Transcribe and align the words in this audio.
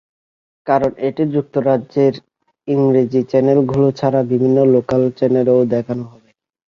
কারণ 0.67 0.91
এটি 1.07 1.23
যুক্তরাজ্যের 1.35 2.13
ইংরেজি 2.67 3.21
চ্যানেলগুলো 3.31 3.87
ছাড়া 3.99 4.21
বিভিন্ন 4.31 4.57
লোকাল 4.73 5.01
চ্যানেলেও 5.17 5.59
দেখানো 5.73 6.03
হবে। 6.11 6.29